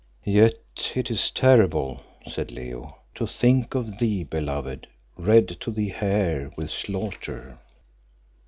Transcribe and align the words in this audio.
"Yet 0.25 0.55
it 0.95 1.11
is 1.11 1.29
terrible," 1.29 2.01
said 2.27 2.49
Leo, 2.51 2.97
"to 3.13 3.27
think 3.27 3.75
of 3.75 3.99
thee, 3.99 4.23
beloved, 4.23 4.87
red 5.15 5.49
to 5.59 5.69
the 5.69 5.89
hair 5.89 6.49
with 6.57 6.71
slaughter." 6.71 7.59